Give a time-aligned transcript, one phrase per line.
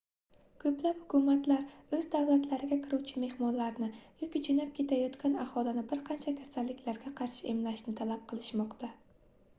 [0.61, 3.91] koʻplab hukumatlar oʻz davlatlariga kiruvchi mehmonlarni
[4.23, 8.93] yoki joʻnab ketayotgan aholini bir qancha kasalliklarga qarshi emlashni talab qilishmoqda